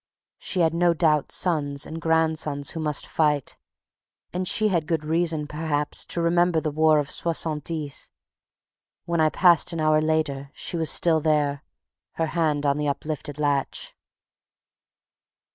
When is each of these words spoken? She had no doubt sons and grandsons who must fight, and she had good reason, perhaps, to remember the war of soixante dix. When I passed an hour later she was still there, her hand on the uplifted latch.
She 0.39 0.61
had 0.61 0.73
no 0.73 0.95
doubt 0.95 1.31
sons 1.31 1.85
and 1.85 2.01
grandsons 2.01 2.71
who 2.71 2.79
must 2.79 3.05
fight, 3.05 3.59
and 4.33 4.47
she 4.47 4.69
had 4.69 4.87
good 4.87 5.05
reason, 5.05 5.45
perhaps, 5.45 6.05
to 6.05 6.23
remember 6.23 6.59
the 6.59 6.71
war 6.71 6.97
of 6.97 7.11
soixante 7.11 7.83
dix. 7.83 8.09
When 9.05 9.21
I 9.21 9.29
passed 9.29 9.73
an 9.73 9.79
hour 9.79 10.01
later 10.01 10.49
she 10.55 10.75
was 10.75 10.89
still 10.89 11.19
there, 11.19 11.63
her 12.13 12.25
hand 12.33 12.65
on 12.65 12.79
the 12.79 12.87
uplifted 12.87 13.37
latch. 13.37 13.95